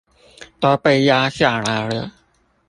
[0.59, 2.11] 都被壓下來了